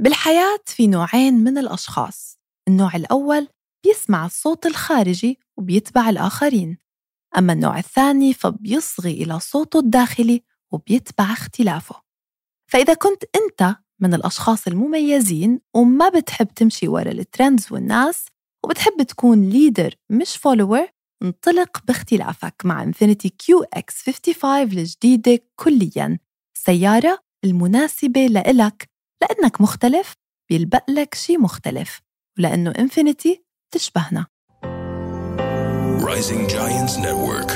[0.00, 2.38] بالحياة في نوعين من الأشخاص.
[2.68, 3.48] النوع الأول
[3.84, 6.78] بيسمع الصوت الخارجي وبيتبع الآخرين
[7.38, 10.42] أما النوع الثاني فبيصغي إلى صوته الداخلي
[10.72, 12.02] وبيتبع اختلافه.
[12.70, 18.26] فإذا كنت أنت من الأشخاص المميزين وما بتحب تمشي ورا ال trends والناس
[18.64, 20.86] وبتحب تكون leader مش follower
[21.22, 26.18] انطلق باختلافك مع انفينيتي QX 55 الجديدة كلياً.
[26.56, 28.89] السيارة المناسبة لإلك.
[29.22, 30.14] لأنك مختلف
[30.50, 32.00] بيلبق لك شي مختلف
[32.38, 34.26] ولأنه انفينيتي تشبهنا
[36.00, 37.50] Rising Giants Network.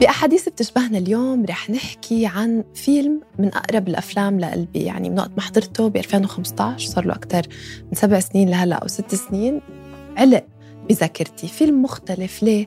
[0.00, 5.42] بأحاديث بتشبهنا اليوم رح نحكي عن فيلم من أقرب الأفلام لقلبي يعني من وقت ما
[5.42, 7.42] حضرته ب 2015 صار له أكثر
[7.86, 9.60] من سبع سنين لهلأ أو ست سنين.
[10.16, 10.46] علق
[10.88, 12.42] بذاكرتي فيلم مختلف.
[12.42, 12.66] ليه؟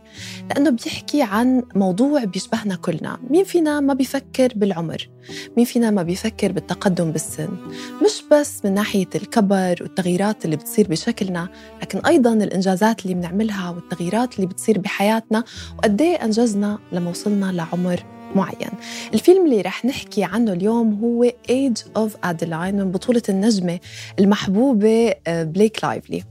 [0.50, 3.18] لأنه بيحكي عن موضوع بيشبهنا كلنا.
[3.30, 5.10] مين فينا ما بيفكر بالعمر؟
[5.58, 7.50] مين فينا ما بيفكر بالتقدم بالسن؟
[8.04, 11.50] مش بس من ناحية الكبر والتغييرات اللي بتصير بشكلنا
[11.82, 15.44] لكن أيضا الإنجازات اللي بنعملها والتغييرات اللي بتصير بحياتنا
[15.78, 18.15] وقد إيه أنجزنا لما وصلنا لعمر.
[18.36, 18.70] معين.
[19.14, 23.80] الفيلم اللي رح نحكي عنه اليوم هو Age of Adeline من بطولة النجمة
[24.20, 26.24] المحبوبة آه، بليك لايفلي.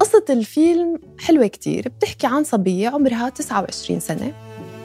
[0.00, 4.32] قصة الفيلم حلوة كتير بتحكي عن صبية عمرها 29 سنة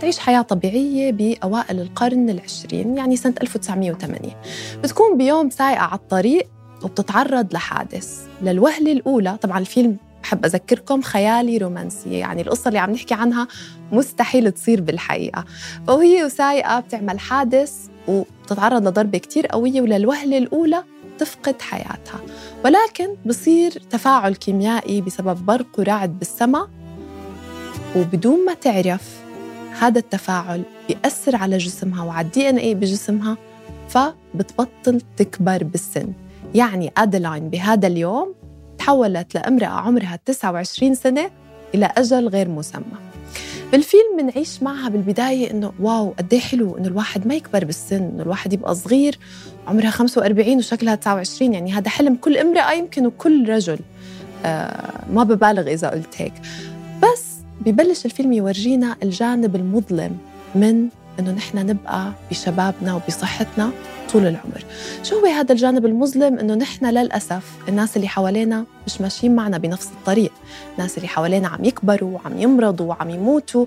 [0.01, 4.41] تعيش حياة طبيعية بأوائل القرن العشرين يعني سنة 1908
[4.83, 6.47] بتكون بيوم سايقة على الطريق
[6.83, 8.19] وبتتعرض لحادث.
[8.41, 13.47] للوهلة الأولى طبعا الفيلم بحب أذكركم خيالي رومانسي يعني القصة اللي عم نحكي عنها
[13.91, 15.45] مستحيل تصير بالحقيقة.
[15.87, 17.73] وهي وسايقة بتعمل حادث
[18.07, 20.83] وبتتعرض لضربة كتير قوية وللوهلة الأولى
[21.17, 22.19] تفقد حياتها.
[22.65, 26.69] ولكن بصير تفاعل كيميائي بسبب برق ورعد بالسماء.
[27.95, 29.19] وبدون ما تعرف
[29.79, 33.37] هذا التفاعل بيأثر على جسمها وعلى ال DNA بجسمها
[33.89, 36.13] فبتبطل تكبر بالسن.
[36.55, 38.44] يعني أدلاين بهذا اليوم
[38.85, 41.31] تحولت لامرأة عمرها 29 سنة
[41.75, 42.83] إلى أجل غير مسمى.
[43.71, 48.23] بالفيلم بنعيش معها بالبداية إنه واو قد إيه حلو إنه الواحد ما يكبر بالسن إنه
[48.23, 49.19] الواحد يبقى صغير
[49.67, 53.79] عمرها 45 وشكلها 29 يعني هذا حلم كل امرأة يمكن وكل رجل
[54.45, 56.33] آه ما ببالغ إذا قلت هيك.
[57.03, 57.25] بس
[57.65, 60.17] ببلش الفيلم يورجينا الجانب المظلم
[60.55, 60.87] من
[61.19, 63.71] إنه نحن نبقى بشبابنا وبصحتنا
[64.13, 64.65] طول العمر.
[65.03, 69.87] شو هو هذا الجانب المظلم؟ إنه نحن للأسف الناس اللي حوالينا مش ماشيين معنا بنفس
[69.87, 70.31] الطريق.
[70.77, 73.65] الناس اللي حوالينا عم يكبروا وعم يمرضوا وعم يموتوا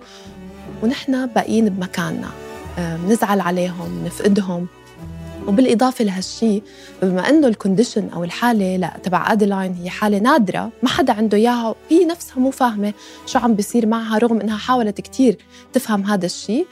[0.83, 2.29] ونحن باقيين بمكاننا.
[2.79, 4.67] بنزعل عليهم نفقدهم.
[5.47, 6.63] وبالإضافة لهالشي
[7.03, 11.37] بما أنه ال condition أو الحالة لا تبع أدلاين هي حالة نادرة ما حدا عنده
[11.37, 12.93] إياها وهي نفسها مو فاهمة
[13.27, 15.39] شو عم بيصير معها رغم أنها حاولت كتير
[15.73, 16.67] تفهم هذا الشيء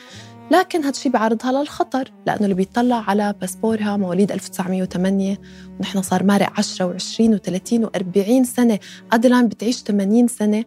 [0.50, 5.38] لكن هذا الشيء بيعرضها للخطر لأنه اللي بيطلع على باسبورها مواليد 1908
[5.78, 8.78] ونحن صار مارق 10 و20 و30 و40 سنة.
[9.12, 10.64] أدلاين بتعيش 80 سنة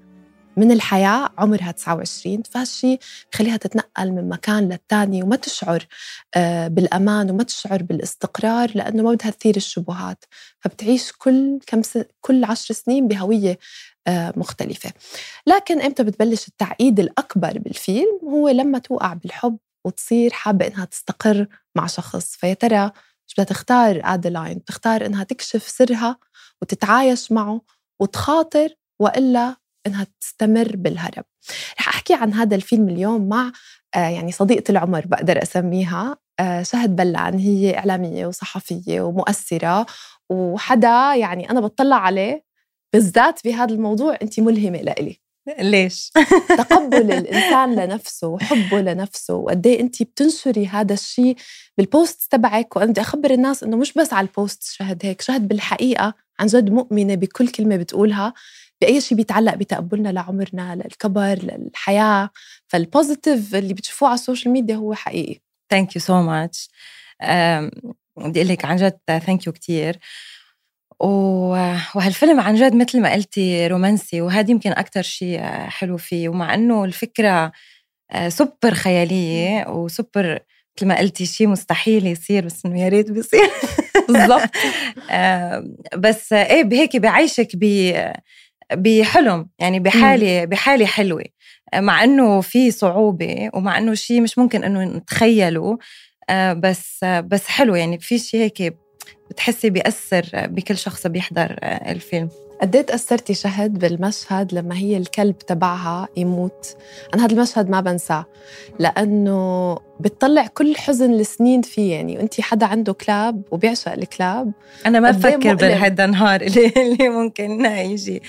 [0.58, 2.98] من الحياة عمرها 29 فهالشي
[3.34, 5.88] بخليها تتنقل من مكان للتاني وما تشعر
[6.36, 10.26] آه، بالأمان وما تشعر بالإستقرار لأنه ما بدها تثير الشبهات.
[10.60, 11.98] فبتعيش كل كم س...
[12.22, 13.60] كل عشر سنين بهوية
[14.08, 14.92] آه، مختلفة.
[15.48, 21.88] لكن إمتى بتبلش التعقيد الأكبر بالفيلم؟ هو لما توقع بالحب وتصير حابة إنها تستقر مع
[21.88, 22.36] شخص.
[22.36, 22.92] فيا ترى
[23.28, 26.20] مش بدها تختار أدلاين بتختار إنها تكشف سرها
[26.62, 27.62] وتتعايش معه
[28.02, 28.70] وتخاطر
[29.00, 29.56] وإلا
[29.88, 31.26] إنها تستمر بالهرب.
[31.80, 33.52] رح أحكي عن هذا الفيلم اليوم مع
[33.96, 37.40] آه، يعني صديقة العمر بقدر أسميها آه، شهد بلان.
[37.40, 39.86] هي إعلامية وصحفية ومؤثرة
[40.30, 42.44] وحدا يعني أنا بطلع عليه
[42.94, 45.22] بالذات بهذا الموضوع أنت ملهمة لإلي.
[45.60, 46.12] ليش؟
[46.58, 51.36] تقبل الإنسان لنفسه وحبه لنفسه وقد إيه انت بتنشري هذا الشيء
[51.78, 55.22] بال post تبعك وأنا بدي أخبر الناس إنه مش بس على ال post شهد هيك
[55.22, 58.34] شهد بالحقيقة عن جد مؤمنة بكل كلمة بتقولها
[58.82, 62.30] بأي شيء بيتعلق بتقبلنا لعمرنا للكبر للحياة
[62.68, 65.42] فال positive اللي بتشوفوه على ال social media هو حقيقي.
[65.70, 66.70] thank you so much
[68.18, 70.00] بدي أقول لك عن جد thank you كثير
[71.00, 76.30] وهالفيلم عن جد مثل ما قلتي رومانسي وهذا يمكن أكتر شيء حلو فيه.
[76.30, 77.52] ومع إنه الفكرة
[78.12, 80.40] آه، سوبر خيالية وسوبر
[80.78, 83.50] مثل ما قلتي شيء مستحيل يصير بس إنه يا ريت بيصير.
[84.10, 84.50] بالضبط.
[86.04, 87.94] بس إيه بهيك بعيشك ب
[88.74, 91.24] بحلم يعني بحالة بحالة حلوة.
[91.76, 95.78] مع إنه في صعوبة ومع إنه شيء مش ممكن إنه نتخيله.
[96.30, 98.76] آه، بس بس حلو يعني في شيء هيك
[99.30, 102.30] بتحسي بيأثر بكل شخص بيحضر الفيلم.
[102.62, 106.78] قد إيه تأثرتي شهد بالمشهد لما هي الكلب تبعها يموت؟
[107.14, 108.26] أنا هذا المشهد ما بنساه
[108.80, 114.52] لأنه بتطلع كل حزن السنين فيه يعني وانت حدا عنده كلاب وبيعشق الكلاب.
[114.86, 115.54] أنا ما إيه بفكر.
[115.54, 118.22] بهذا النهار اللي, اللي ممكن يجي.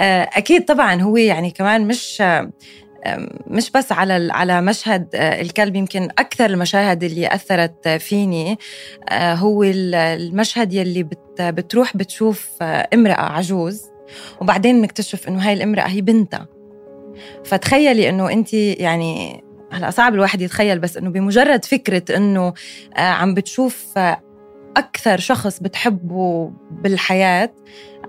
[0.00, 2.22] آه، أكيد طبعا هو يعني كمان مش
[3.46, 8.58] مش بس على على مشهد آه، الكلب يمكن أكثر المشاهد اللي أثرت فيني
[9.08, 13.82] آه، هو ال- المشهد يلي بت بتروح بتشوف آه، امرأة عجوز
[14.40, 16.46] وبعدين نكتشف إنه هاي الامرأة هي بنتها.
[17.44, 22.52] فتخيلي إنه أنت يعني هلأ صعب الواحد يتخيل بس إنه بمجرد فكرة إنه
[22.96, 23.98] عم بتشوف
[24.76, 27.52] أكثر شخص بتحبه بالحياة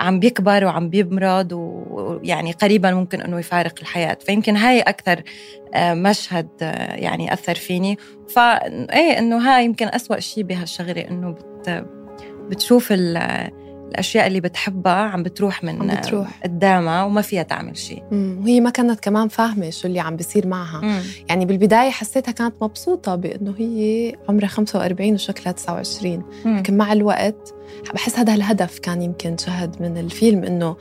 [0.01, 4.17] عم بيكبر وعم بيمرض ويعني قريبا ممكن إنه يفارق الحياة.
[4.25, 5.23] فيمكن هاي أكثر
[5.73, 7.97] آه، مشهد آه، يعني أثر فيني.
[8.35, 11.85] فايه إنه هاي يمكن أسوأ شيء بهالشغلة إنه بت
[12.49, 12.91] بتشوف
[13.91, 16.39] الأشياء اللي بتحبها عم بتروح من عم بتروح.
[16.43, 18.39] قدامها وما فيها تعمل شيء مم.
[18.43, 23.15] وهي ما كانت كمان فاهمة شو اللي عم بيصير معها يعني بالبداية حسيتها كانت مبسوطة
[23.15, 27.53] بأنه هي عمرها 45 وشكلها 29 لكن مع الوقت
[27.93, 30.75] بحس هذا الهدف كان يمكن شهد من الفيلم إنه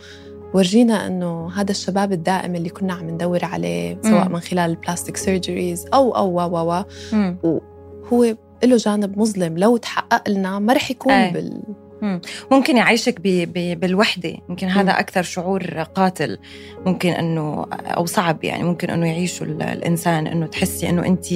[0.55, 4.33] ورجينا إنه هذا الشباب الدائم اللي كنا عم ندور عليه سواء مم.
[4.35, 7.39] من خلال البلاستيك سيرجريز أو أو و و و مم.
[8.13, 11.31] هو له جانب مظلم لو تحقق لنا ما رح يكون أي.
[11.33, 11.63] بال
[12.51, 14.35] ممكن يعيشك ب- ب- بالوحدة.
[14.49, 14.91] يمكن هذا.
[15.01, 16.39] أكثر شعور قاتل.
[16.87, 18.63] ممكن أنه أو صعب يعني.
[18.65, 21.27] ممكن أنه يعيشه ال- الإنسان أنه تحسي أنه أنت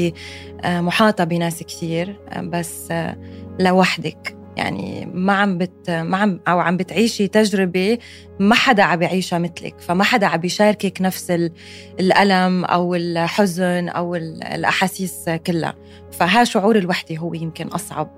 [0.64, 3.16] آه، محاطة بناس كثير آه، بس آه،
[3.60, 4.36] لوحدك.
[4.56, 7.98] يعني ما عم بت ما عم أو عم بتعيشي تجربة
[8.40, 11.52] ما حدا عم بيعيشها مثلك فما حدا عم بيشاركك نفس ال-
[12.00, 15.74] الألم أو الحزن أو ال- الأحاسيس كلها.
[16.12, 18.10] فها شعور الوحدة هو يمكن اصعب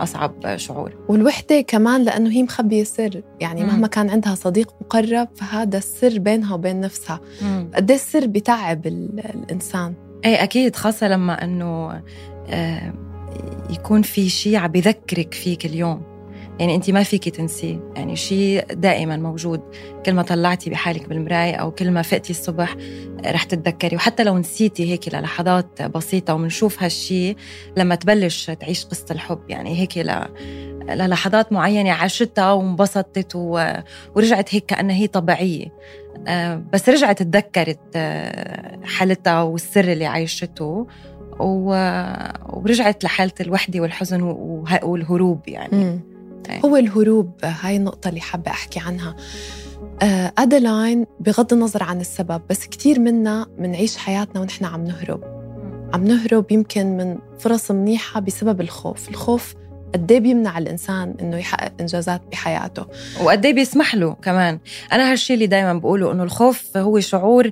[0.00, 0.92] أصعب شعور.
[1.08, 3.64] والوحدة كمان لأنه هي مخبية سر يعني.
[3.64, 7.20] مهما كان عندها صديق مقرب فهذا السر بينها وبين نفسها.
[7.74, 9.94] قد إيه السر بتعب ال- الإنسان؟
[10.24, 12.02] إيه أكيد خاصة لما إنه
[12.50, 12.92] آه،
[13.70, 16.10] يكون في شيء عم بذكرك فيه كل يوم
[16.60, 19.60] يعني أنت ما فيك تنسيه يعني شيء دائما موجود.
[20.06, 22.76] كل ما طلعتي بحالك بالمراية أو كل ما فقتي الصبح
[23.26, 23.96] رح تتذكري.
[23.96, 27.36] وحتى لو نسيتي هيك للحظات بسيطة وبنشوف هالشيء
[27.76, 29.40] لما تبلش تعيش قصة الحب.
[29.48, 30.24] يعني هيك ل
[30.88, 33.64] للحظات معينة عاشتها وانبسطت و...
[34.16, 35.66] ورجعت هيك كأنها هي طبيعية.
[36.28, 40.86] آه، بس رجعت تذكرت آه، حالتها والسر اللي عايشته.
[41.44, 44.22] ورجعت لحالة الوحدة والحزن
[44.82, 45.84] والهروب يعني.
[45.84, 46.00] مم.
[46.50, 46.60] إيه.
[46.64, 49.16] هو الهروب هاي النقطة اللي حابة أحكي عنها.
[50.02, 55.24] آه، أدلاين بغض النظر عن السبب بس كتير منا منعيش حياتنا ونحن عم نهرب.
[55.94, 59.08] عم نهرب يمكن من فرص منيحة بسبب الخوف.
[59.08, 59.54] الخوف
[59.94, 62.86] قد إيه بيمنع الإنسان إنه يحقق إنجازات بحياته.
[63.24, 64.58] وقد إيه بيسمح له كمان.
[64.92, 67.50] أنا هالشي اللي دائما بقوله إنه الخوف هو شعور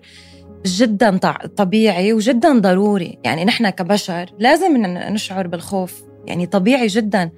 [0.76, 1.16] جدا
[1.56, 3.18] طبيعي وجدا ضروري.
[3.24, 6.02] يعني نحن كبشر لازم نشعر بالخوف.
[6.26, 7.30] يعني طبيعي جدا.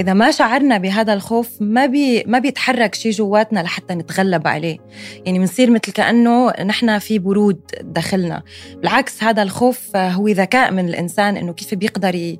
[0.00, 4.78] إذا ما شعرنا بهذا الخوف ما بي ما بيتحرك شيء جواتنا لحتى نتغلب عليه.
[5.26, 8.42] يعني بنصير مثل كأنه نحن في برود داخلنا.
[8.76, 12.38] بالعكس هذا الخوف هو ذكاء من الإنسان إنه كيف بيقدر ي-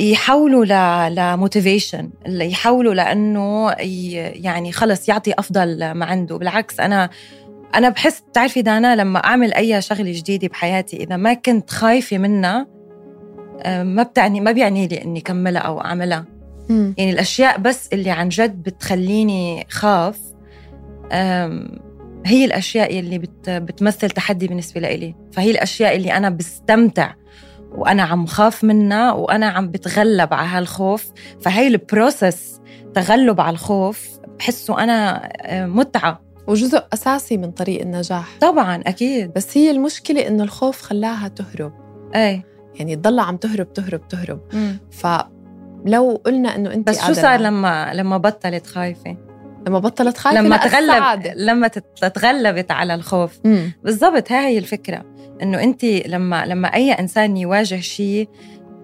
[0.00, 6.36] يحولوا ل ل motivation يحولوا لأنه ي- يعني خلص يعطي أفضل ما عنده.
[6.38, 7.10] بالعكس أنا
[7.74, 12.66] أنا بحس بتعرفي دانا لما أعمل أي شغلة جديدة بحياتي إذا ما كنت خايفة منها
[13.62, 16.24] آه، ما بتعني ما بيعني لي إني كملها أو أعملها.
[16.68, 16.94] مم.
[16.98, 20.18] يعني الأشياء بس اللي عن جد بتخليني خاف
[22.26, 25.14] هي الأشياء اللي بت بتمثل تحدي بالنسبة لإلي.
[25.32, 27.14] فهي الأشياء اللي أنا بستمتع
[27.72, 31.12] وأنا عم خاف منها وأنا عم بتغلب على هالخوف.
[31.40, 32.60] فهي البروسس
[32.94, 36.31] تغلب على الخوف بحسه أنا آه، متعة.
[36.46, 38.28] وجزء أساسي من طريق النجاح.
[38.40, 39.32] طبعا أكيد.
[39.32, 41.72] بس هي المشكلة إنه الخوف خلاها تهرب.
[42.14, 42.44] إيه
[42.74, 44.40] يعني تضل عم تهرب تهرب تهرب.
[44.90, 49.16] فلو قلنا إنه أنت بس شو صار لما لما بطلت خايفة؟
[49.66, 51.32] لما بطلت خايفة؟ لما تغلب.
[51.36, 53.38] لما تت- تغلبت على الخوف.
[53.44, 53.72] مم.
[53.84, 55.04] بالضبط هاي هي الفكرة.
[55.42, 58.28] إنه أنت لما لما أي إنسان يواجه شيء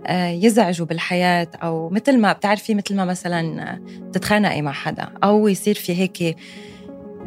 [0.07, 3.79] آه، يزعجه بالحياة أو مثل ما بتعرفي مثل ما مثلا
[4.13, 6.37] تتخانقي مع حدا أو يصير في هيك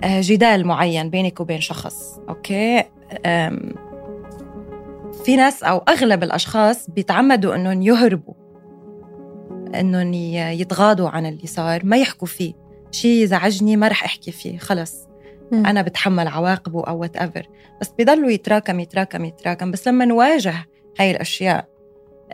[0.05, 2.83] جدال معين بينك وبين شخص أوكي؟
[3.25, 3.73] آم،
[5.25, 8.33] في ناس أو أغلب الأشخاص بيتعمدوا إنهم يهربوا
[9.75, 12.53] إنهم ي- يتغاضوا عن اللي صار ما يحكوا فيه.
[12.91, 15.07] شيء يزعجني ما رح أحكي فيه خلص.
[15.51, 15.65] مم.
[15.65, 17.47] أنا بتحمل عواقبه أو وات ايفر
[17.81, 19.71] بس بضلوا يتراكم يتراكم يتراكم.
[19.71, 20.53] بس لما نواجه
[20.99, 21.67] هاي الأشياء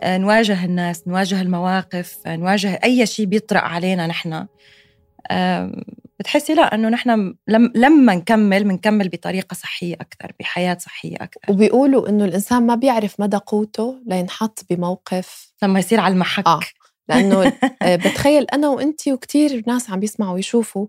[0.00, 4.46] آه، نواجه الناس نواجه المواقف آه، نواجه أي شيء بيطرق علينا نحن
[6.20, 12.08] بتحسي لا إنه نحن لم لما نكمل بنكمل بطريقة صحية أكثر بحياة صحية أكثر وبيقولوا
[12.08, 16.46] إنه الإنسان ما بيعرف مدى قوته لينحط بموقف لما يصير على المحك.
[16.46, 16.60] آه
[17.08, 20.86] لأنه آه، بتخيل أنا وانت وكتير ناس عم بيسمعوا ويشوفوا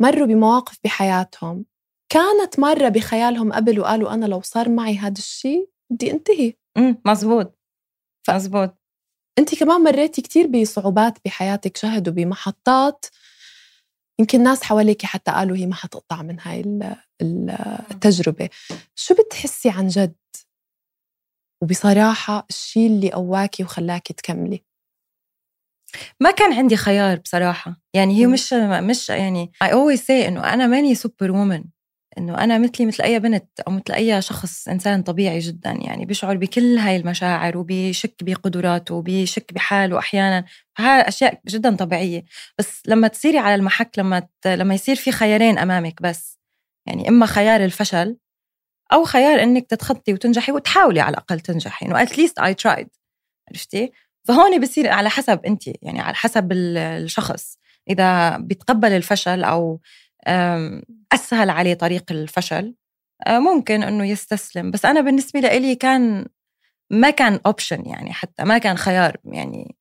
[0.00, 1.64] مروا بمواقف بحياتهم
[2.12, 6.54] كانت مرة بخيالهم قبل وقالوا أنا لو صار معي هذا الشيء بدي انتهي.
[6.76, 7.58] امم مزبوط.
[8.30, 8.78] مزبوط.
[9.38, 13.06] انت كمان مريتي كتير بصعوبات بحياتك شهدوا بمحطات
[14.22, 16.80] يمكن ناس حواليك حتى قالوا هي ما حتقطع من هاي
[17.90, 18.48] التجربة.
[18.94, 20.14] شو بتحسي عن جد؟
[21.62, 24.64] وبصراحة الشيء اللي قواكي وخلاكي تكملي.
[26.20, 27.80] ما كان عندي خيار بصراحة.
[27.94, 31.64] يعني هي مش مش يعني I always say إنه أنا ماني سوبر وومن
[32.18, 36.36] إنه أنا مثلي مثل أي بنت أو مثل أي شخص إنسان طبيعي جدا يعني بيشعر
[36.36, 40.44] بكل هاي المشاعر وبيشك بقدراته وبيشك بحاله أحيانا.
[40.74, 42.24] فهذا أشياء جدا طبيعية.
[42.58, 46.38] بس لما تصيري على المحك لما لما يصير في خيارين أمامك بس
[46.86, 48.16] يعني إما خيار الفشل
[48.92, 52.88] أو خيار إنك تتخطي وتنجحي وتحاولي على الأقل تنجحي إنه اتليست اي ترايد
[53.48, 53.92] عرفتي؟
[54.24, 57.58] فهون بصير على حسب انت يعني على حسب الشخص.
[57.90, 59.80] إذا بيتقبل الفشل أو
[61.12, 62.74] أسهل عليه طريق الفشل.
[63.26, 66.26] آه، ممكن أنه يستسلم بس أنا بالنسبة لي كان
[66.90, 69.76] ما كان اوبشن يعني حتى ما كان خيار يعني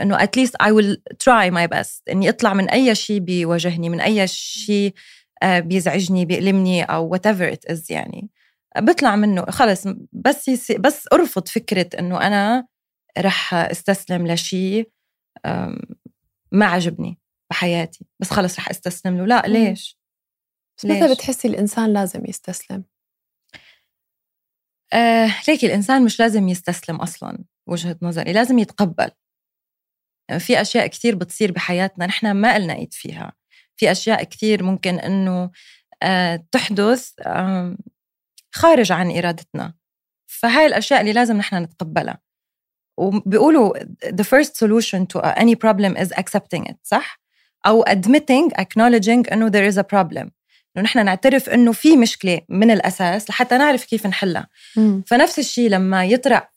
[0.00, 4.26] إنه least I will try my best إني أطلع من أي شيء بيواجهني من أي
[4.28, 4.94] شيء
[5.42, 8.30] آه، بيزعجني بيألمني أو whatever it is يعني.
[8.78, 12.66] بطلع منه خلص بس يسي بس أرفض فكرة إنه أنا
[13.18, 14.90] رح أستسلم لشيء
[16.52, 17.18] ما عجبني.
[17.52, 19.26] بحياتي بس خلص رح أستسلم له.
[19.26, 19.98] لا ليش؟
[20.78, 22.84] بس متى بتحسي الإنسان لازم يستسلم؟
[24.92, 29.10] آه ليكي الإنسان مش لازم يستسلم أصلا وجهة نظري لازم يتقبل.
[30.38, 33.32] في أشياء كثير بتصير بحياتنا نحن ما قلنا إيد فيها.
[33.76, 35.50] في أشياء كثير ممكن أنه
[36.02, 37.76] آه تحدث آه
[38.54, 39.74] خارج عن إرادتنا.
[40.26, 42.22] فهاي الأشياء اللي لازم نحن نتقبلها.
[42.98, 47.21] وبيقولوا the first solution to any problem is accepting it صح؟
[47.66, 50.30] أو admitting acknowledging إنه there is a problem.
[50.76, 54.48] إنه نحن نعترف إنه في مشكلة من الأساس لحتى نعرف كيف نحلها.
[55.06, 56.48] فنفس الشيء لما يطرأ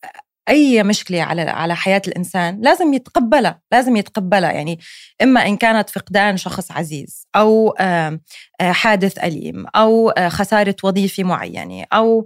[0.50, 4.52] أي مشكلة على على حياة الإنسان لازم يتقبلها لازم يتقبلها.
[4.52, 4.80] يعني
[5.22, 7.76] إما إن كانت فقدان شخص عزيز أو
[8.62, 12.26] حادث أليم أو خسارة وظيفة معينة أو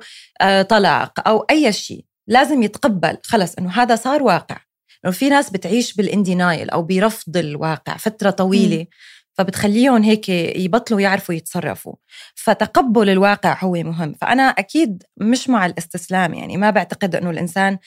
[0.70, 3.18] طلاق أو أي شيء لازم يتقبل.
[3.24, 4.58] خلص إنه هذا صار واقع.
[5.06, 8.86] انه في ناس بتعيش بالاندينايل أو برفض الواقع فترة طويلة م.
[9.34, 11.94] فبتخليهم هيك يبطلوا يعرفوا يتصرفوا
[12.36, 17.78] فتقبل الواقع هو مهم فأنا أكيد مش مع الاستسلام يعني ما بعتقد أنه الإنسان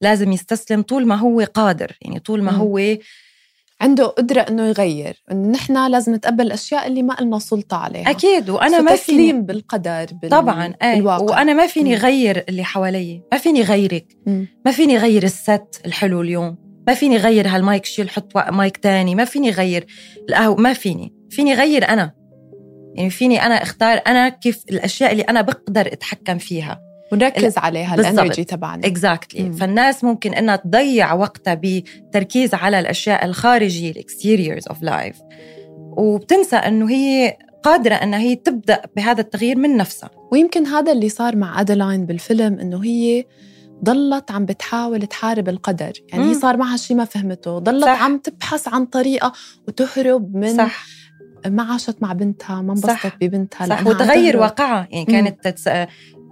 [0.00, 2.96] لازم يستسلم طول ما هو قادر يعني طول ما هو
[3.80, 8.50] عنده قدرة إنه يغير، إنه نحن لازم نتقبل الأشياء اللي ما لنا سلطة عليها أكيد
[8.50, 10.30] وأنا ما فيني بالقدر بال...
[10.30, 10.98] طبعا أي.
[10.98, 11.24] الواقع.
[11.24, 14.06] وأنا ما فيني غير اللي حوالي، ما فيني غيرك،
[14.66, 19.24] ما فيني غير الست الحلو اليوم، ما فيني غير هالمايك شيل حط مايك تاني ما
[19.24, 19.86] فيني غير
[20.28, 21.14] القهوة ما فيني.
[21.30, 22.12] فيني غير أنا.
[22.94, 26.80] يعني فيني أنا أختار أنا كيف الأشياء اللي أنا بقدر أتحكم فيها.
[27.12, 28.86] ونركز عليها ال energy تبعنا.
[28.86, 29.58] exactly exactly.
[29.60, 35.16] فالناس ممكن إنها تضيع وقتها بتركيز على الأشياء الخارجية ال exteriors of life
[35.96, 40.10] وبتنسى إنه هي قادرة أنها هي تبدأ بهذا التغيير من نفسها.
[40.32, 43.24] ويمكن هذا اللي صار مع أدلاين بالفيلم أنه هي
[43.84, 45.92] ضلت عم بتحاول تحارب القدر.
[46.08, 46.28] يعني مم.
[46.28, 47.58] هي صار معها شيء ما فهمته.
[47.58, 48.02] ضلت صح.
[48.02, 49.32] عم تبحث عن طريقة
[49.68, 50.84] وتهرب من صح.
[51.46, 53.66] ما عاشت مع بنتها ما انبسطت ببنتها.
[53.66, 53.86] صح.
[53.86, 54.88] وتغير واقعها.
[54.90, 55.68] يعني كانت تتس...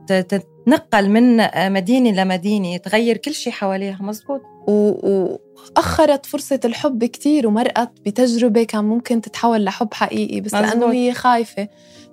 [0.07, 1.37] تتنقل من
[1.73, 3.99] مدينة لمدينة تغير كل شيء حواليها.
[4.01, 4.41] مزبوط.
[4.67, 10.41] وأخرت فرصة الحب كتير ومرقت بتجربة كان ممكن تتحول لحب حقيقي.
[10.41, 10.71] بس مزبوط.
[10.71, 11.69] لأنه هي خايفة.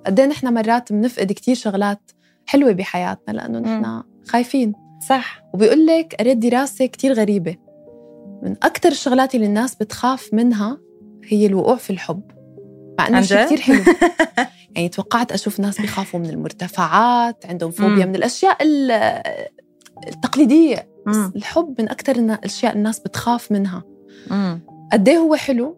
[0.06, 2.12] قد إيه نحن مرات بنفقد كتير شغلات
[2.46, 4.87] حلوة بحياتنا لأنه نحن خايفين.
[5.10, 5.44] صح.
[5.54, 7.56] وبيقول لك قريت دراسة كتير غريبة.
[8.44, 10.77] من أكثر الشغلات اللي الناس بتخاف منها
[11.25, 12.32] هي الوقوع في الحب.
[13.00, 13.84] مع إنه شيء كتير حلو.
[14.75, 18.58] يعني توقعت أشوف ناس بيخافوا من المرتفعات عندهم فوبيا من الأشياء
[20.08, 20.89] التقليدية.
[21.08, 23.84] بس الحب من أكثر الأشياء الناس بتخاف منها.
[24.92, 25.77] قد هو حلو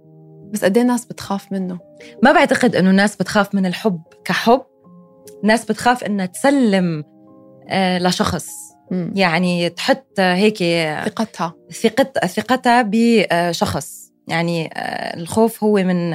[0.53, 1.79] بس قد الناس بتخاف منه؟
[2.23, 4.61] ما بعتقد إنه الناس بتخاف من الحب كحب.
[5.43, 7.03] ناس بتخاف إنها تسلم
[7.69, 8.47] آه، لشخص.
[8.91, 10.57] يعني تحط هيك
[11.05, 11.53] ثقتها.
[11.71, 14.09] ثقت ثقتها بشخص.
[14.27, 16.13] يعني آه، الخوف هو من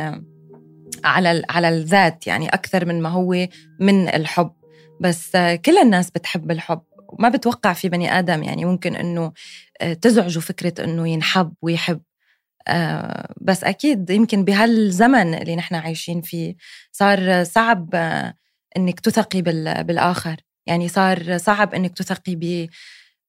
[1.05, 3.47] على على الذات يعني أكثر من ما هو
[3.81, 4.53] من الحب.
[5.01, 6.83] بس آه، كل الناس بتحب الحب.
[7.19, 9.33] ما بتوقع في بني آدم يعني ممكن إنه
[9.81, 12.01] آه، تزعجه فكرة إنه ينحب ويحب.
[12.69, 16.55] آه، بس أكيد يمكن بهالزمن اللي نحن عايشين فيه
[16.93, 18.35] صار صعب آه،
[18.77, 19.43] إنك تثقي
[19.83, 20.37] بالآخر.
[20.67, 22.69] يعني صار صعب إنك تثقي ب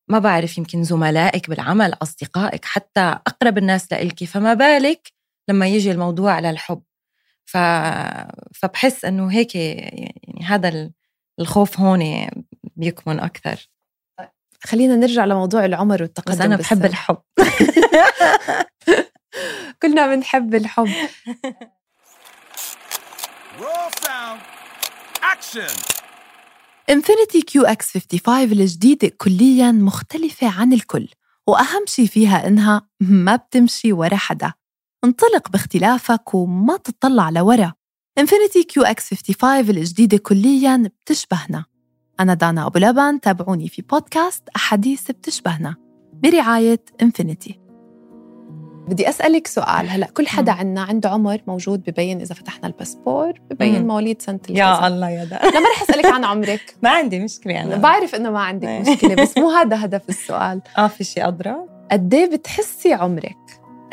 [0.08, 4.24] ما بعرف يمكن زملائك بالعمل أصدقائك حتى أقرب الناس لإلك.
[4.24, 5.12] فما بالك
[5.50, 6.82] لما يجي الموضوع على الحب؟
[7.46, 7.58] ف...
[8.54, 10.92] فبحس إنه هيك يعني هذا
[11.40, 12.30] الخوف هون
[12.64, 13.70] بيكمن أكثر.
[14.64, 17.18] خلينا نرجع لموضوع العمر والتقدم بس أنا بحب الحب.
[19.82, 20.90] كلنا بنحب الحب.
[26.90, 31.08] انفينيتي كيو إكس 55 الجديدة كليا مختلفة عن الكل
[31.48, 34.54] وأهم شي فيها إنها ما بتمشي ورا حدا.
[35.04, 37.74] انطلق باختلافك وما تطلع لورا.
[38.18, 41.66] انفينيتي كيو إكس 55 الجديدة كليا بتشبهنا.
[42.20, 45.76] أنا دانا أبو لبن تابعوني في بودكاست أحاديث بتشبهنا.
[46.14, 47.65] برعاية انفينيتي
[48.88, 49.90] بدي أسألك سؤال.
[49.90, 54.58] هلأ كل حدا عنا عنده عمر موجود ببين إذا فتحنا الباسبور ببين مواليد سنة الكذا
[54.58, 56.76] يا الله يا دا لا ما رح أسألك عن عمرك.
[56.84, 57.76] ما عندي مشكلة أنا.
[57.76, 60.62] بعرف إنه ما عندك مشكلة بس مو هذا هدف السؤال.
[60.78, 61.56] آه في شيء أدرى
[61.92, 63.38] قد إيه بتحسي عمرك؟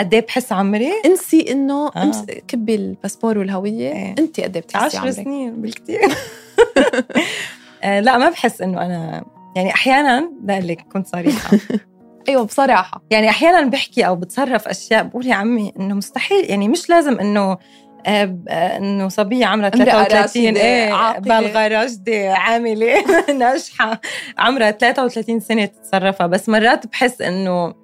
[0.01, 2.13] قد إيه بحس عمري؟ انسي إنه آه.
[2.49, 4.15] كبي الباسبور والهوية إيه.
[4.19, 6.01] أنت قد إيه بتحسي عمرك؟ 10 سنين بالكثير
[7.83, 9.25] آه، لا ما بحس إنه أنا
[9.57, 11.59] يعني أحيانا لك كنت صريحة.
[12.29, 13.02] أيوه بصراحة.
[13.11, 17.59] يعني أحيانا بحكي أو بتصرف أشياء بقول يا عمي إنه مستحيل يعني مش لازم إنه
[18.07, 22.95] آه، آه، إنه صبية عمرها 33 إيه بالغة راشدة عاملة
[23.38, 24.00] ناجحة.
[24.38, 26.26] عمرها 33 سنة تتصرفها.
[26.26, 27.75] بس مرات بحس إنه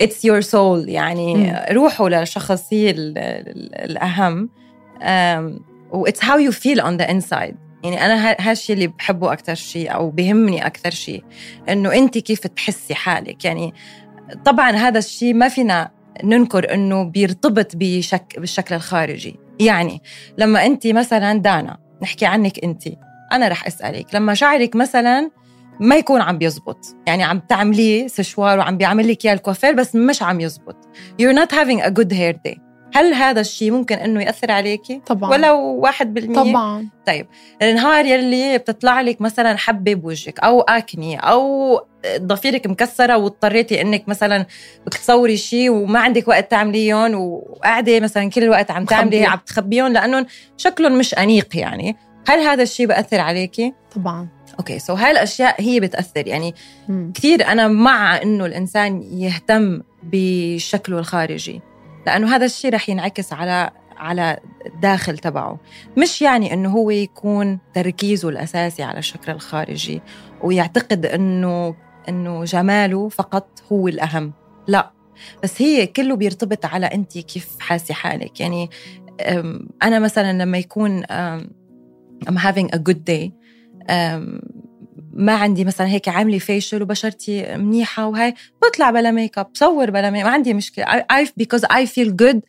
[0.00, 4.50] it's your soul يعني روحوا للشخص هي الأهم.
[5.92, 9.94] و it's how you feel on the inside يعني أنا هالشيء اللي بحبه أكثر شيء
[9.94, 11.24] أو بهمني أكثر شيء
[11.68, 13.74] إنه انت كيف تحسي حالك؟ يعني
[14.44, 15.90] طبعا هذا الشيء ما فينا
[16.24, 19.36] ننكر إنه بيرتبط بشك بالشكل الخارجي.
[19.60, 20.02] يعني
[20.38, 22.82] لما انت مثلا دانا نحكي عنك انت
[23.32, 25.30] أنا رح أسألك لما شعرك مثلا
[25.80, 30.22] ما يكون عم بيزبط يعني عم تعمليه سشوار وعم بيعمل لك إياه الكوافير بس مش
[30.22, 30.76] عم يزبط.
[31.22, 32.69] You're not having a good hair day.
[32.94, 35.30] هل هذا الشيء ممكن إنه يأثر عليكي؟ طبعا.
[35.30, 36.34] ولو واحد بالمية.
[36.34, 36.88] طبعا.
[37.06, 37.26] طيب
[37.62, 41.80] النهار يلي بتطلع لك مثلا حبة بوجهك أو acne أو
[42.18, 44.46] ضفيرك مكسرة واضطريتي إنك مثلا
[44.86, 49.92] بدك تصوري شيء وما عندك وقت تعمليهم وقاعدة مثلا كل الوقت عم تعملي عم تخبيهم
[49.92, 50.26] لانهم
[50.56, 51.96] شكلهم مش أنيق يعني.
[52.28, 54.28] هل هذا الشيء بأثر عليكي؟ طبعا.
[54.58, 56.26] okay so هاي الأشياء هي بتأثر.
[56.26, 56.54] يعني
[57.14, 61.60] كثير أنا مع إنه الإنسان يهتم بشكله الخارجي.
[62.06, 65.58] لأنه هذا الشيء رح ينعكس على على الداخل تبعه.
[65.98, 70.02] مش يعني إنه هو يكون تركيزه الأساسي على الشكل الخارجي
[70.42, 71.74] ويعتقد انه
[72.08, 74.32] إنه جماله فقط هو الأهم.
[74.66, 74.92] لا.
[75.42, 78.40] بس هي كله بيرتبط على أنت كيف حاسة حالك.
[78.40, 78.70] يعني
[79.82, 81.02] أنا مثلا لما يكون
[82.28, 83.30] I'm having a good day
[85.12, 90.10] ما عندي مثلا هيك عاملة facial وبشرتي منيحة وهي بطلع بلا ميك اب بصور بلا
[90.10, 90.84] make ما عندي مشكلة.
[90.84, 92.40] I, because I feel good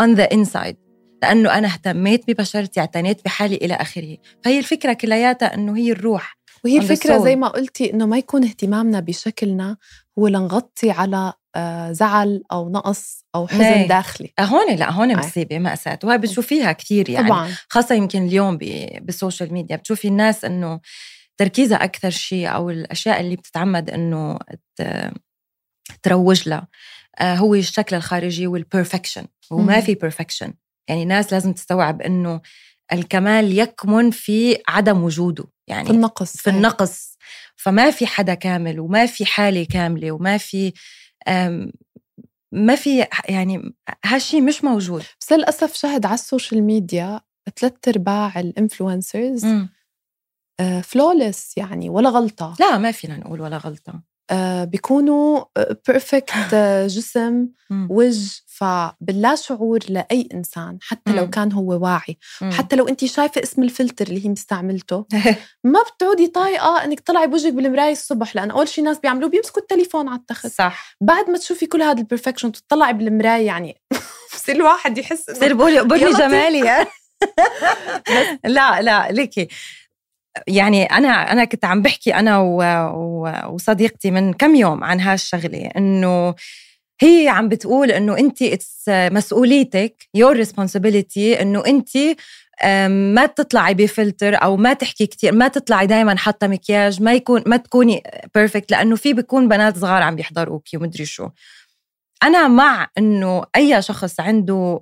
[0.00, 0.76] on the inside.
[1.22, 4.16] لأنه أنا اهتميت ببشرتي اعتنيت بحالي إلى آخره.
[4.44, 9.00] فهي الفكرة كلياتها إنه هي الروح وهي الفكرة زي ما قلتي إنه ما يكون اهتمامنا
[9.00, 9.76] بشكلنا
[10.18, 13.86] هو لنغطي على آه، زعل أو نقص أو حزن هي.
[13.86, 14.32] داخلي.
[14.38, 17.28] آه، هون لا هون مصيبة مأساة وهي بتشوفيها كثير يعني.
[17.28, 17.50] طبعا.
[17.68, 18.56] خاصة يمكن اليوم
[19.00, 20.80] بال social media بتشوفي الناس إنه
[21.36, 24.38] تركيزها أكثر شيء أو الأشياء اللي بتتعمد إنه
[26.02, 26.68] تروج لها.
[27.18, 30.54] آه، هو الشكل الخارجي وال perfection وما في perfection
[30.88, 32.40] يعني الناس لازم تستوعب إنه
[32.92, 35.44] الكمال يكمن في عدم وجوده.
[35.68, 37.16] يعني في النقص في النقص.
[37.56, 40.72] فما في حدا كامل وما في حالة كاملة وما في
[42.52, 45.02] ما في يعني هالشيء مش موجود.
[45.20, 47.20] بس للأسف شهد على ال social media
[47.56, 49.46] ثلاث أرباع ال influencers
[50.82, 52.54] flawless يعني ولا غلطة.
[52.60, 54.14] لا ما فينا نقول ولا غلطة.
[54.30, 55.44] آه، بيكونوا
[55.88, 57.48] perfect آه، جسم
[57.90, 58.30] وجه.
[58.46, 62.18] فباللا شعور لأي إنسان حتى لو كان هو واعي
[62.52, 65.06] حتى لو أنت شايفة اسم الفلتر اللي هي مستعملته
[65.64, 70.08] ما بتعودي طايقة إنك تطلعي بوجهك بالمراية الصبح لأن أول شيء ناس بيعملوه بيمسكوا التليفون
[70.08, 70.46] على التخت.
[70.46, 70.96] صح.
[71.00, 73.80] بعد ما تشوفي كل هذا ال perfection تطلعي بالمراية يعني
[74.34, 76.86] بصير الواحد يحس بصير بقول بقولي جمالي.
[78.44, 79.48] لا لا ليكي.
[80.46, 82.38] يعني أنا أنا كنت عم بحكي أنا
[83.48, 86.34] وصديقتي من كم يوم عن هالشغله إنه
[87.00, 88.38] هي عم بتقول إنه انت
[88.88, 91.98] مسؤوليتك your responsibility إنه انت
[93.14, 97.56] ما تطلعي بفلتر أو ما تحكي كثير ما تطلعي دائما حاطة مكياج ما يكون ما
[97.56, 98.02] تكوني
[98.34, 101.28] perfect لأنه في بيكون بنات صغار عم بيحضروكي ومدري شو.
[102.22, 104.80] أنا مع إنه أي شخص عنده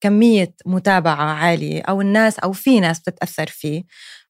[0.00, 3.82] كمية متابعة عالية أو الناس أو في ناس بتتأثر فيه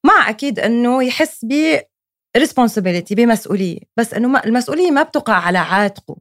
[0.07, 1.79] مع أكيد أنه يحس ب
[2.37, 3.79] responsibility بمسؤولية.
[3.97, 6.15] بس أنه المسؤولية ما بتقع على عاتقه.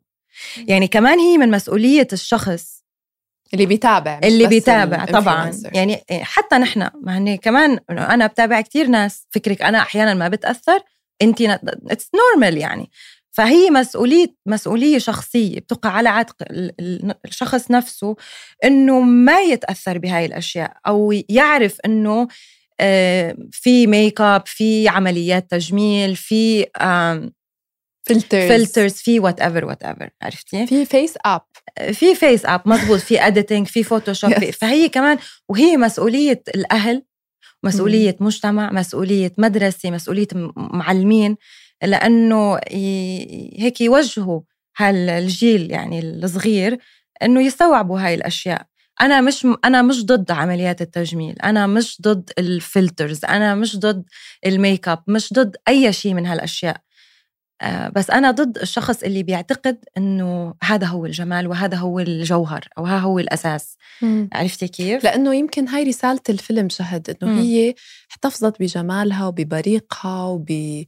[0.58, 2.76] يعني كمان هي من مسؤولية الشخص.
[3.54, 5.60] اللي بيتابع اللي بيتابع طبعا.
[5.72, 10.80] يعني حتى نحن ما هني كمان أنا بتابع كتير ناس فكرك أنا أحيانا ما بتأثر
[11.22, 11.40] انت
[11.90, 12.90] it's normal يعني.
[13.30, 16.36] فهي مسؤولية مسؤولية شخصية بتقع على عاتق
[17.24, 18.16] الشخص نفسه
[18.64, 22.28] إنه ما يتأثر بهاي الأشياء أو يعرف آه،
[23.52, 26.66] في ميك اب في عمليات تجميل في
[28.06, 31.40] filters filters في whatever whatever عرفتي في FaceApp
[31.92, 34.50] في FaceApp مضبوط في editing في Photoshop yes.
[34.50, 37.02] فهي كمان وهي مسؤولية الأهل
[37.62, 38.22] مسؤولية mm.
[38.22, 41.36] مجتمع مسؤولية مدرسة مسؤولية معلمين
[41.82, 42.56] لأنه
[43.58, 44.40] هيك يوجهوا
[44.76, 46.78] هالجيل يعني الصغير
[47.22, 48.66] إنه يستوعبوا هاي الأشياء
[49.00, 54.04] أنا مش أنا مش ضد عمليات التجميل أنا مش ضد ال filters أنا مش ضد
[54.46, 56.76] الميك اب مش ضد أي شيء من هالأشياء
[57.62, 62.84] آه، بس أنا ضد الشخص اللي بيعتقد إنه هذا هو الجمال وهذا هو الجوهر أو
[62.84, 64.28] ها هو الأساس مم.
[64.32, 67.38] عرفتي كيف؟ لأنه يمكن هاي رسالة الفيلم شهد إنه مم.
[67.38, 67.74] هي
[68.10, 70.84] احتفظت بجمالها وببريقها وب.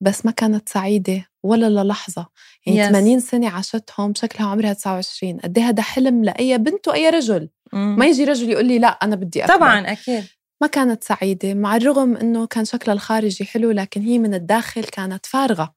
[0.00, 2.26] بس ما كانت سعيدة ولا للحظة.
[2.66, 2.92] يعني yes.
[2.92, 7.48] 80 سنة عاشتهم شكلها عمرها 29 قد هذا حلم لأي بنت وأي رجل.
[7.72, 7.96] مم.
[7.98, 10.24] ما يجي رجل يقول لي لا أنا بدي أكبر طبعا أكيد.
[10.60, 15.26] ما كانت سعيدة مع الرغم أنه كان شكلها الخارجي حلو لكن هي من الداخل كانت
[15.26, 15.74] فارغة.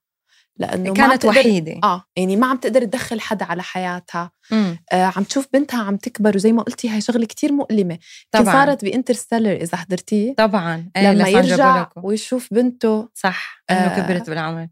[0.60, 1.80] لأنه كانت وحيدة.
[1.84, 4.32] آه يعني ما عم تقدر تدخل حدا على حياتها.
[4.52, 7.98] آه عم تشوف بنتها عم تكبر وزي ما قلتي هاي شغلة كتير مؤلمة.
[8.32, 8.54] طبعا.
[8.54, 10.36] صارت بانترستيلر إذا حضرتيه.
[10.36, 10.90] طبعا.
[10.96, 14.68] إيه لما يرجع ويشوف بنته صح إنه آه كبرت بالعمر.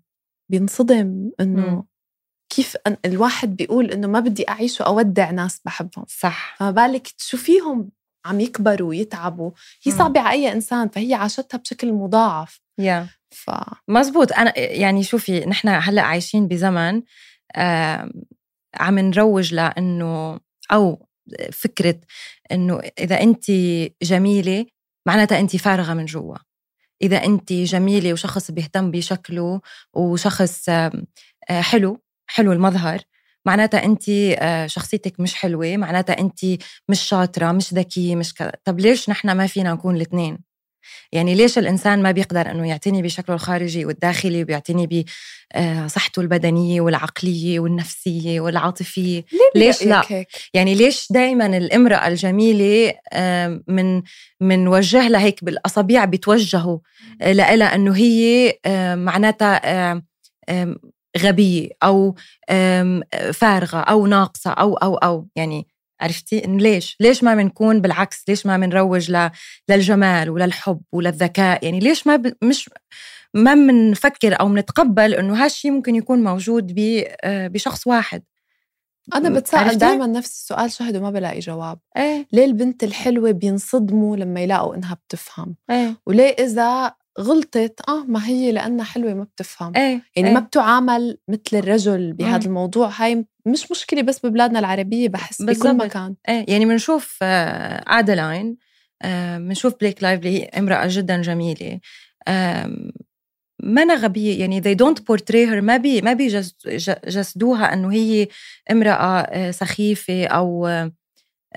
[0.52, 1.84] بينصدم إنه
[2.50, 6.06] كيف الواحد بيقول إنه ما بدي أعيش وأودع ناس بحبهم.
[6.08, 6.56] صح.
[6.60, 7.90] فما بالك تشوفيهم
[8.26, 9.52] عم يكبروا ويتعبوا.
[9.84, 12.62] هي صعبة على أي إنسان فهي عاشتها بشكل مضاعف.
[12.80, 13.06] يا.
[13.06, 13.36] yeah.
[13.36, 13.52] ف...
[13.88, 14.34] مزبوط.
[14.34, 17.02] أنا يعني شوفي نحن هلأ عايشين بزمن
[17.56, 18.10] آه
[18.76, 20.40] عم نروج لأنه
[20.72, 21.08] أو
[21.52, 22.00] فكرة
[22.52, 23.52] إنه إذا أنت
[24.02, 24.66] جميلة
[25.08, 26.38] معناتها أنت فارغة من جوا.
[27.02, 29.62] إذا أنت جميلة وشخص بيهتم بشكله
[29.94, 30.92] وشخص آه
[31.50, 33.02] حلو حلو المظهر
[33.46, 36.40] معناتها أنت آه، شخصيتك مش حلوة معناتها أنت
[36.90, 40.38] مش شاطرة مش ذكية مش كذا طب ليش نحن ما فينا نكون الاثنين؟
[41.12, 47.60] يعني ليش الإنسان ما بيقدر إنه يعتني بشكله الخارجي والداخلي وبيعتني بصحته آه، البدنية والعقلية
[47.60, 52.94] والنفسية والعاطفية؟ ليش لا؟ هيك؟ يعني ليش دائما الامرأة الجميلة
[53.68, 54.02] من
[54.42, 56.80] من وجه لها هيك بالأصابيع بيتوجهوا
[57.22, 58.54] لها إنه هي
[58.96, 60.02] معناتها
[61.18, 62.16] غبية أو
[63.34, 65.28] فارغة أو ناقصة أو أو أو.
[65.36, 65.68] يعني
[66.02, 69.12] عرفتي؟ ليش؟ ليش ما بنكون بالعكس؟ ليش ما بنروج
[69.70, 72.34] للجمال وللحب وللذكاء؟ يعني ليش ما ب...
[72.44, 72.70] مش
[73.34, 76.80] ما بنفكر أو بنتقبل إنه هالشيء ممكن يكون موجود
[77.24, 78.24] آه، بشخص واحد.
[79.16, 81.80] أنا بتساءل دائما نفس السؤال شهد وما بلاقي جواب.
[81.98, 88.28] إيه؟ ليه البنت الحلوة بينصدموا لما يلاقوا إنها بتفهم؟ إيه؟ وليه إذا غلطت آه ما
[88.28, 89.74] هي لأنها حلوة ما بتفهم.
[89.76, 90.34] إيه يعني إيه.
[90.34, 95.42] ما بتعامل مثل الرجل بهذا الموضوع هاي مش مشكلة بس ببلادنا العربية بحس.
[95.42, 96.16] بكل مكان.
[96.30, 98.58] إيه يعني بنشوف Adaline
[99.02, 101.80] آه، بنشوف Blake Lively هي امرأة جدا جميلة.
[103.64, 104.40] ما غبية.
[104.40, 105.62] يعني they don't portray her.
[105.64, 108.28] ما بي ما بيجسدوها إنه هي
[108.72, 110.92] امرأة آه، سخيفة أو آه،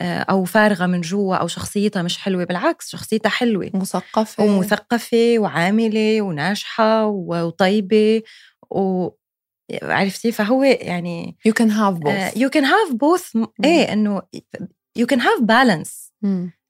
[0.01, 2.45] أو فارغة من جوا أو شخصيتها مش حلوة.
[2.45, 3.71] بالعكس شخصيتها حلوة.
[3.75, 4.45] مثقفة.
[4.45, 8.23] ومثقفة وعاملة وناجحة وطيبة
[8.71, 9.09] و
[9.83, 12.39] عرفتي؟ فهو يعني you can have both.
[12.39, 14.23] you can have both إيه إنه
[14.99, 16.13] you can have balance.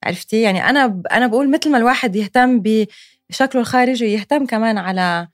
[0.03, 5.27] عرفتي؟ يعني أنا أنا بقول مثل ما الواحد يهتم بشكله الخارجي يهتم كمان على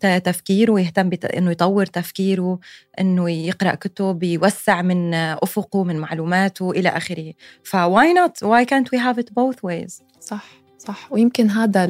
[0.00, 1.10] تفكيره ويهتم.
[1.36, 2.58] إنه يطور تفكيره
[3.00, 7.32] إنه يقرأ كتب يوسع من أفقه من معلوماته إلى آخره.
[7.64, 10.44] فواي نوت واي كانت وي هاف ات بوث ويز صح
[10.78, 11.12] صح.
[11.12, 11.84] ويمكن هذا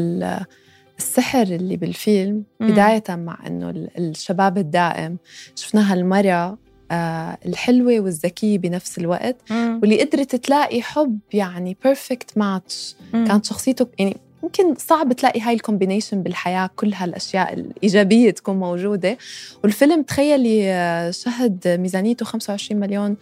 [0.98, 5.18] السحر اللي بالفيلم بداية مع إنه الشباب الدائم.
[5.54, 6.58] شفناها المرأة
[6.90, 9.36] آه الحلوة والذكية بنفس الوقت.
[9.50, 9.78] مم.
[9.82, 15.60] واللي قدرت تلاقي حب يعني perfect match كانت شخصيته يعني يمكن صعب تلاقي هاي ال
[15.60, 19.18] combination بالحياة كل هالأشياء الإيجابية تكون موجودة.
[19.64, 23.16] والفيلم تخيلي آه، شهد ميزانيته 25 مليون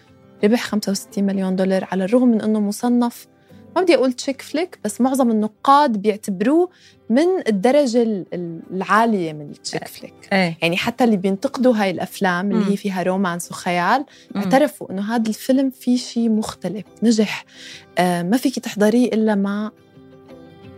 [0.45, 3.27] ربح 65 مليون دولار على الرغم من أنه مصنف.
[3.77, 6.71] ما بدي أقول chick flick بس معظم النقاد بيعتبروه
[7.11, 10.59] من الدرجة ال- ال- العالية من ال chick flick إيه.
[10.63, 12.71] يعني حتى اللي بينتقدوا هاي الأفلام اللي مم.
[12.71, 14.05] هي فيها romance وخيال.
[14.37, 17.45] اعترفوا إنه هذا الفيلم فيه شيء مختلف نجح.
[17.99, 19.71] آه ما فيك تحضريه إلا ما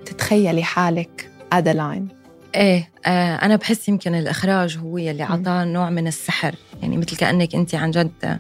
[0.07, 2.09] تتخيلي حالك Adaline
[2.55, 5.33] إيه آه أنا بحس يمكن الإخراج هو يلي مم.
[5.33, 6.55] عطاه نوع من السحر.
[6.83, 8.39] يعني مثل كأنك أنت عن جد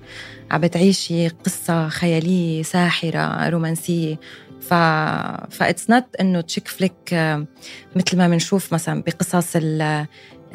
[0.50, 4.16] عم بتعيشي قصة خيالية ساحرة رومانسية.
[4.60, 4.74] ف
[5.54, 7.46] that's not إنه chick flick آه،
[7.96, 10.06] مثل ما بنشوف مثلا بقصص ال-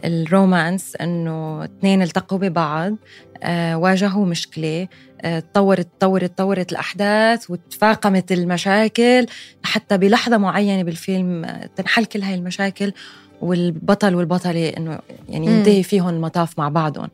[0.06, 2.96] ال romance إنه اثنين التقوا ببعض
[3.44, 4.88] آه، واجهوا مشكلة
[5.22, 9.26] آه، تطورت تطورت تطورت الأحداث وتفاقمت المشاكل
[9.64, 12.94] حتى بلحظة معينة بالفيلم آه، تنحل كل هاي المشاكل.
[13.41, 14.99] والبطل والبطلة إنه
[15.30, 15.58] يعني مم.
[15.58, 17.10] ينتهي فيهم المطاف مع بعضهم.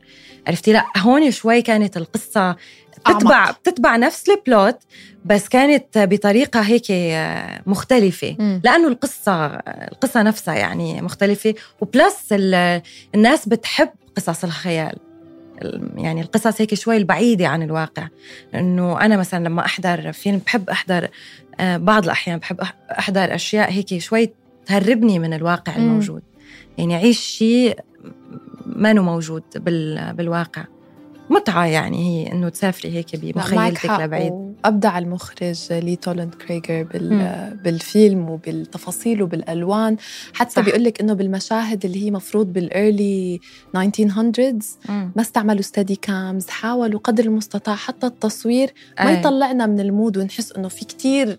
[0.46, 2.40] عرفتي؟ لا هون شوي كانت القصة
[3.06, 3.16] أعمق.
[3.18, 4.78] بتتبع بتتبع نفس البلوت
[5.24, 8.36] بس كانت بطريقة هيك آه، مختلفة.
[8.64, 11.54] لأنه القصة القصة نفسها يعني مختلفة.
[11.80, 12.82] و plus ال-
[13.14, 14.96] الناس بتحب قصص الخيال.
[15.62, 18.08] ال- يعني القصص هيك شوي البعيدة عن الواقع.
[18.54, 21.08] إنه أنا مثلا لما أحضر فيلم بحب أحضر
[21.60, 24.30] آه، بعض الأحيان بحب أح- أحضر أشياء هيك شوي
[24.68, 25.84] تهربني من الواقع مم.
[25.84, 26.22] الموجود
[26.78, 27.78] يعني عيش شيء
[28.66, 30.64] ما إنه موجود بال بالواقع
[31.30, 37.60] متعة يعني هي إنه تسافري هيك بمخيلتك لبعيد وأبدع المخرج Lee Toland Krieger بال مم.
[37.64, 39.96] بالفيلم وبالتفاصيل وبالألوان
[40.34, 40.62] حتى.
[40.62, 43.40] بيقول لك إنه بالمشاهد اللي هي مفروض بال early
[43.76, 45.12] 1900s مم.
[45.16, 49.18] ما استعملوا steadicams حاولوا قدر المستطاع حتى التصوير ما أي.
[49.20, 51.38] يطلعنا من ال mood ونحس إنه في كتير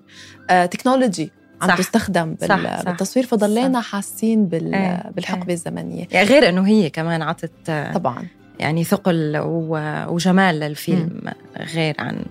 [0.50, 1.78] آه تكنولوجي عم صح.
[1.78, 2.84] تستخدم بال صح، صح.
[2.84, 5.12] بالتصوير فضلينا حاسين بال أي.
[5.16, 6.08] بالحقبة الزمنية.
[6.12, 7.52] يعني غير إنه هي كمان عطت
[7.94, 8.28] طبعا.
[8.60, 11.22] يعني ثقل و- وجمال للفيلم
[11.58, 12.26] غير عن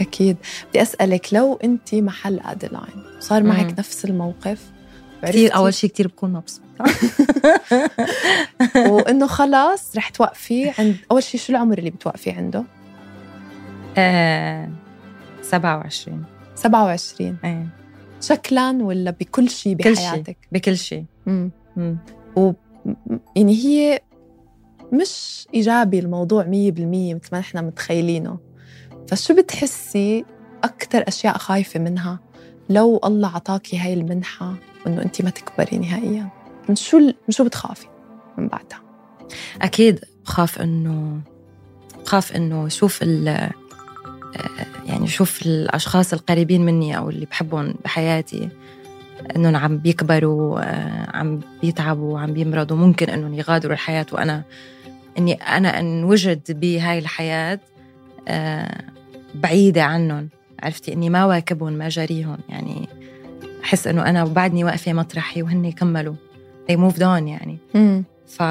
[0.00, 0.36] أكيد.
[0.70, 3.42] بدي أسألك لو انت محل ادلاين صار.
[3.42, 4.58] معك نفس الموقف؟
[5.22, 6.64] كثير أول شيء كثير بكون مبسوطة.
[8.92, 12.64] وإنه خلاص رح توقفي عند أول شيء شو العمر اللي بتوقفي عنده؟
[13.96, 14.68] آه،
[15.42, 17.66] 27 27 إيه.
[18.20, 19.74] شكلا ولا بكل شيء.
[19.74, 21.04] بحياتك؟ بكل شيء.
[22.36, 22.52] و
[23.36, 24.00] يعني هي
[24.92, 28.38] مش إيجابي الموضوع 100% مثل ما نحن متخيلينه.
[29.08, 30.24] فشو بتحسي
[30.64, 32.18] أكثر أشياء خايفة منها
[32.70, 34.54] لو الله عطاكي هاي المنحة
[34.86, 36.28] وإنه انت ما تكبري نهائيا؟
[36.68, 37.86] من شو ال- من شو بتخافي
[38.38, 38.80] من بعدها؟
[39.62, 41.20] أكيد بخاف انه
[42.04, 43.50] بخاف إنه شوف ال
[44.88, 48.48] يعني شوف الأشخاص القريبين مني أو اللي بحبهم بحياتي
[49.36, 54.06] إنهم عم بيكبروا آه، عم بيتعبوا عم بيمرضوا ممكن إنهم يغادروا الحياة.
[54.12, 54.42] وأنا
[55.18, 57.60] إني أنا انوجد بهاي الحياة
[58.28, 58.84] آه،
[59.34, 60.28] بعيدة عنهم.
[60.62, 62.38] عرفتي؟ إني ما واكبهم ما جاريهم.
[62.48, 62.88] يعني
[63.64, 66.14] أحس إنه أنا بعدني واقفة مطرحي وهن كملوا
[66.70, 67.58] they moved on يعني.
[68.26, 68.42] ف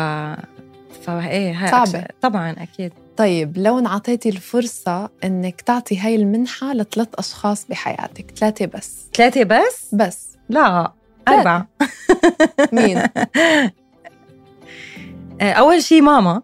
[1.01, 2.05] فايه هاي صعبة.
[2.21, 2.93] طبعا أكيد.
[3.17, 9.07] طيب لو انعطيتي الفرصة إنك تعطي هاي المنحة لثلاث أشخاص بحياتك ثلاثة بس.
[9.15, 10.37] ثلاثة بس؟ بس.
[10.49, 10.91] لا
[11.25, 11.39] ثلاثة.
[11.39, 11.67] أربعة.
[12.73, 13.03] مين؟
[15.41, 16.41] أول شيء ماما.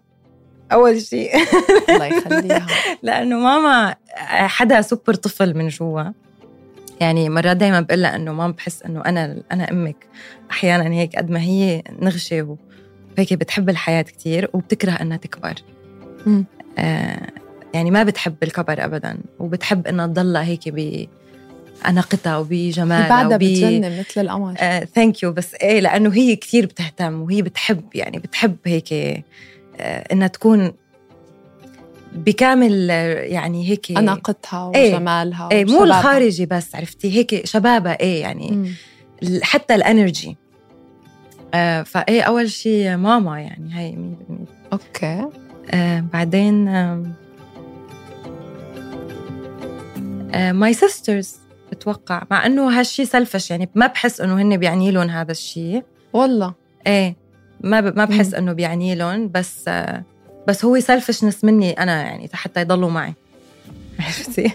[0.72, 1.30] أول شيء
[1.88, 2.66] الله يخليها.
[3.02, 3.94] لأنه ماما
[4.28, 6.02] حدا سوبر طفل من جوا.
[7.00, 10.06] يعني مرات دائما بقول لها إنه ماما بحس إنه أنا أنا أمك.
[10.50, 12.56] أحيانا هيك قد ما هي نغشة
[13.16, 15.54] وهيك بتحب الحياة كتير وبتكره إنها تكبر.
[16.26, 16.44] مم.
[16.78, 17.30] آه
[17.74, 21.06] يعني ما بتحب الكبر ابدا وبتحب انها تضلها هيك ب
[21.88, 24.54] اناقتها هي وبجمالها بعدها وب- بتجنن مثل القمر
[24.94, 29.24] thank you بس إيه لأنه هي كثير بتهتم وهي بتحب يعني بتحب هيك آه
[30.12, 30.72] إنها تكون
[32.14, 34.94] بكامل آه، يعني هيك أناقتها إيه.
[34.94, 35.98] وجمالها إيه مو وشبابها.
[35.98, 38.72] الخارجي بس عرفتي هيك شبابها إيه يعني مم.
[39.42, 40.36] حتى ال energy
[41.54, 45.24] آه فإيه أول شيء ماما يعني هاي 100% okay
[45.70, 46.64] آه بعدين
[50.52, 51.36] my sisters
[51.72, 56.54] بتوقع مع إنه هالشي selfish يعني ما بحس إنه هن بيعني لهم هذا الشيء والله.
[56.86, 57.16] إيه
[57.60, 57.96] ما ب...
[57.96, 58.34] ما بحس.
[58.34, 60.02] إنه بيعني لهم بس آه
[60.48, 63.14] بس هو selfishness مني أنا يعني حتى يضلوا معي.
[64.00, 64.52] عرفتي؟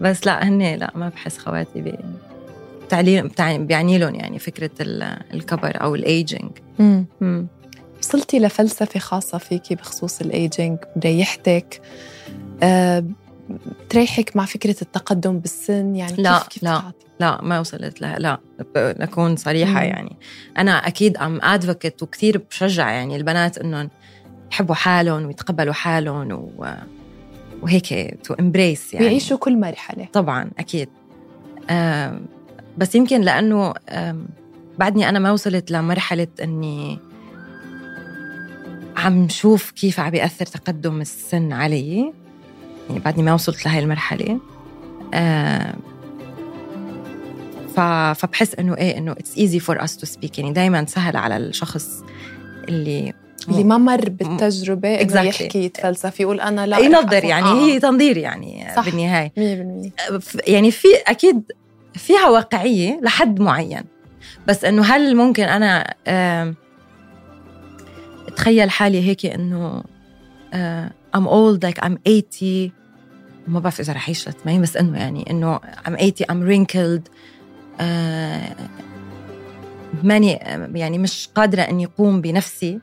[0.00, 1.94] بس لا هن لا ما بحس خواتي بي...
[2.88, 3.30] تعليم
[3.66, 7.46] بيعني لهم يعني فكرة ال- الكبر أو الايجينج مم.
[8.00, 11.80] وصلتي لفلسفة خاصة فيكي بخصوص الايجينج مريحتك
[12.62, 13.04] أه
[13.84, 16.70] بتريحك مع فكرة التقدم بالسن يعني لا، كيف كيف لا.
[16.80, 18.40] تعطي؟ لا ما وصلت لها لا
[18.76, 19.86] نكون صريحة مم.
[19.86, 20.16] يعني
[20.58, 23.90] أنا أكيد am advocate وكثير بشجع يعني البنات إنهم
[24.52, 26.66] يحبوا حالهم ويتقبلوا حالهم و...
[27.62, 30.88] وهيك to embrace يعني بيعيشوا كل مرحلة طبعا أكيد
[31.70, 32.26] آم،
[32.78, 34.26] بس يمكن لأنه آم،
[34.78, 36.98] بعدني أنا ما وصلت لمرحلة إني
[39.00, 42.12] عم شوف كيف عم بيأثر تقدم السن علي
[42.88, 44.40] يعني بعدني ما وصلت لهي المرحلة
[45.14, 45.72] آم،
[47.76, 47.80] ف...
[48.20, 52.02] فبحس إنه إيه إنه it's easy for us to speak يعني دائما سهل على الشخص
[52.68, 53.12] اللي
[53.48, 55.24] اللي ما مر بالتجربة إنه Exactly.
[55.24, 57.58] يحكي يتفلسف يقول أنا لا ينظر يعني أفهم.
[57.58, 58.84] هي تنظير يعني صح.
[58.84, 59.32] بالنهاية
[60.16, 61.42] 100% ف- يعني في أكيد
[61.94, 63.82] فيها واقعية لحد معين
[64.48, 66.54] بس إنه هل ممكن أنا آم،
[68.32, 69.82] اتخيل حالي هيك إنه
[70.54, 72.72] آه، I'm old like I'm 80
[73.48, 77.10] ما بعرف إذا رح اعيش ل 80 بس إنه يعني إنه I'm 80 I'm wrinkled.
[77.80, 78.56] آه،
[80.02, 80.32] ماني
[80.74, 82.80] يعني مش قادرة إني أقوم بنفسي.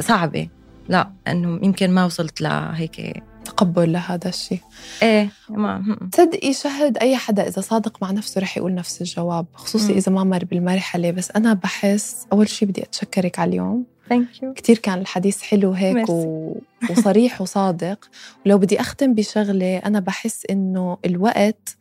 [0.00, 0.48] صعبة.
[0.88, 4.60] لا إنه يمكن ما وصلت لهيك تقبل لهذا الشيء.
[5.02, 9.92] إيه ما تصدقي شهد أي حدا إذا صادق مع نفسه رح يقول نفس الجواب خصوصي.
[9.92, 11.10] إذا ما مر بالمرحلة.
[11.10, 13.84] بس أنا بحس أول شيء بدي أتشكرك على اليوم.
[14.08, 16.08] thank you كتير كان الحديث حلو هيك.
[16.08, 16.54] و...
[16.90, 18.10] وصريح وصادق.
[18.46, 21.76] ولو بدي أختم بشغلة أنا بحس إنه الوقت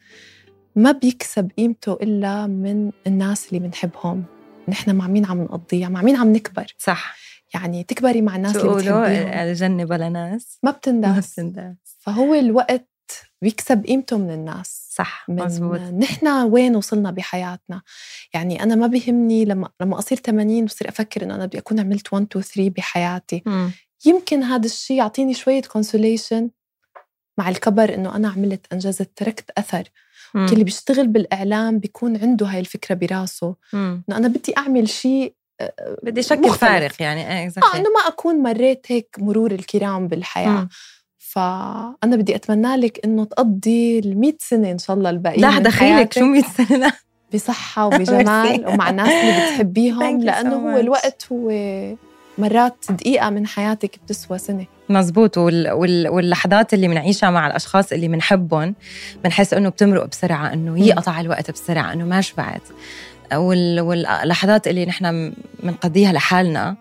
[0.76, 4.24] ما بيكسب قيمته إلا من الناس اللي بنحبهم.
[4.68, 6.76] نحن مع مين عم نقضيها مع مين عم نكبر.
[6.78, 7.16] صح.
[7.54, 9.04] يعني تكبري مع الناس اللي بتحبيهم.
[9.48, 10.60] الجنة بلا ناس.
[10.64, 11.34] ما بتنداس.
[11.40, 11.98] بتنداس.
[12.00, 12.90] فهو الوقت
[13.42, 17.82] بيكسب قيمته من الناس صح من مزبوط نحن وين وصلنا بحياتنا
[18.34, 22.14] يعني أنا ما بيهمني لما لما أصير 80 بصير أفكر إنه أنا بدي أكون عملت
[22.14, 23.72] 1 2 3 بحياتي مم.
[24.06, 26.50] يمكن هذا الشيء يعطيني شوية كونسوليشن
[27.38, 29.84] مع الكبر إنه أنا عملت أنجزت تركت أثر
[30.36, 33.56] اللي بيشتغل بالإعلام بيكون عنده هاي الفكرة براسه.
[33.74, 36.60] إنه أنا بدي أعمل شيء آه، بدي شكل مختلف.
[36.60, 37.76] فارق يعني إيه آه.
[37.76, 40.70] إنه ما أكون مريت هيك مرور الكرام بالحياة مم.
[41.38, 46.14] فأنا بدي أتمنى لك إنه تقضي ال 100 سنة إن شاء الله الباقيين لا دخيلك
[46.14, 46.92] شو 100 سنة لا
[47.34, 48.68] بصحة وبجمال.
[48.68, 50.78] ومع الناس اللي بتحبيهم you so هو.
[50.78, 51.52] الوقت هو
[52.38, 55.72] مرات دقيقة من حياتك بتسوى سنة مزبوط وال...
[55.72, 56.08] وال...
[56.08, 58.76] واللحظات اللي بنعيشها مع الأشخاص اللي بنحبهم
[59.24, 60.78] بنحس إنه بتمرق بسرعة إنه مم.
[60.78, 62.62] يقطع الوقت بسرعة إنه ما شبعت
[63.34, 63.80] وال...
[63.80, 66.76] واللحظات اللي نحن بنقضيها لحالنا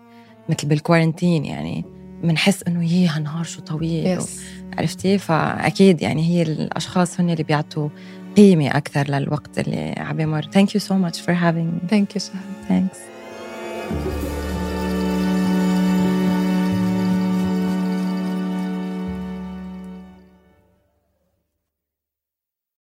[0.49, 4.41] مثل بال quarantine يعني بنحس إنه يي هالنهار شو طويل yes
[4.77, 7.89] عرفتي؟ فأكيد يعني هي الأشخاص هن اللي بيعطوا
[8.37, 12.21] قيمة أكثر للوقت اللي عم يمر thank you so much for having me thank you
[12.21, 12.97] شهد thanks